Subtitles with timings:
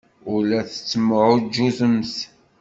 [0.31, 2.15] Ur la tettemɛujjutemt.